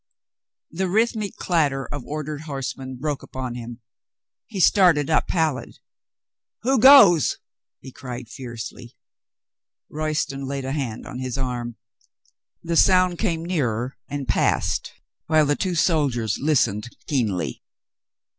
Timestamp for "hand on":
10.71-11.19